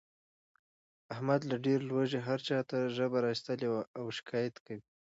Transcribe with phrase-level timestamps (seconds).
[1.13, 4.81] احمد له ډېر لوږې هر چاته ژبه را ایستلې وي او شکایت کوي.